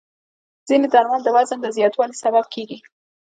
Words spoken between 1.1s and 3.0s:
د وزن د زیاتوالي سبب کېږي.